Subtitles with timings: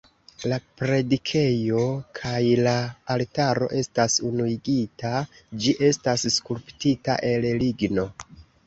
[0.51, 1.83] La predikejo
[2.21, 2.73] kaj la
[3.17, 5.13] altaro estas unuigita,
[5.63, 8.11] ĝi estas skulptita el ligno.